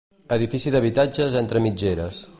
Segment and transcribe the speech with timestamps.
[0.37, 2.23] Edifici d'habitatges entre mitgeres.